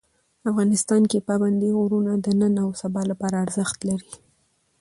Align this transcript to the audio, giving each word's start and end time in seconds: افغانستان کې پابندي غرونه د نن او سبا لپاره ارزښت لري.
افغانستان 0.49 1.01
کې 1.11 1.25
پابندي 1.27 1.69
غرونه 1.79 2.13
د 2.25 2.27
نن 2.39 2.53
او 2.63 2.69
سبا 2.81 3.01
لپاره 3.11 3.35
ارزښت 3.45 3.77
لري. 3.89 4.13